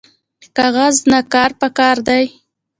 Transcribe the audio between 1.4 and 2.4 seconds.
پکار دی